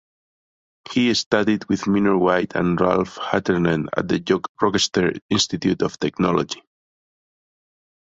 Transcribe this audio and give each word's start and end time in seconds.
He 0.89 1.13
studied 1.13 1.69
with 1.69 1.85
Minor 1.85 2.17
White 2.17 2.55
and 2.55 2.81
Ralph 2.81 3.17
Hattersley 3.21 3.85
at 3.95 4.07
the 4.07 4.41
Rochester 4.59 5.13
Institute 5.29 5.83
of 5.83 5.99
Technology. 5.99 6.63